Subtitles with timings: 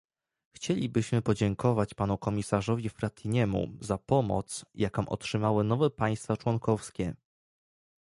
[0.53, 7.15] Chcielibyśmy podziękować panu komisarzowi Frattiniemu za pomoc, jaką otrzymały nowe państwa członkowskie